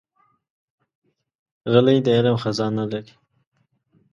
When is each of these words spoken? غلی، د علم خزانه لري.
غلی، 1.71 1.97
د 2.05 2.07
علم 2.17 2.35
خزانه 2.43 2.83
لري. 2.91 3.13